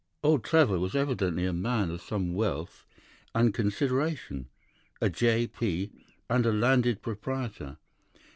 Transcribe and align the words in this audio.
"Old 0.23 0.43
Trevor 0.43 0.79
was 0.79 0.95
evidently 0.95 1.45
a 1.45 1.53
man 1.53 1.91
of 1.91 2.01
some 2.01 2.33
wealth 2.33 2.87
and 3.35 3.53
consideration, 3.53 4.47
a 4.99 5.11
J.P. 5.11 5.91
and 6.27 6.43
a 6.43 6.51
landed 6.51 7.03
proprietor. 7.03 7.77